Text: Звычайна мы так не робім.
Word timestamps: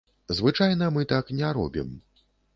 Звычайна 0.37 0.87
мы 0.95 1.05
так 1.13 1.31
не 1.43 1.53
робім. 1.61 1.95